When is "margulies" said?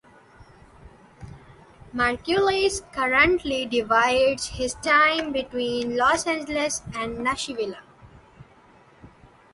1.93-2.81